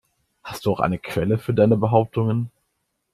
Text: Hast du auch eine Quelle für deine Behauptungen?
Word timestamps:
Hast 0.43 0.65
du 0.65 0.71
auch 0.71 0.79
eine 0.79 0.97
Quelle 0.97 1.37
für 1.37 1.53
deine 1.53 1.77
Behauptungen? 1.77 2.49